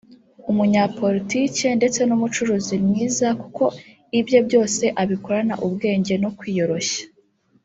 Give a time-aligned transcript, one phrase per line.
[0.51, 3.63] umunyapolitiki ndetse n’umucuruzi mwiza kuko
[4.19, 7.03] ibye byose abikorana ubwenge no kwiyoroshya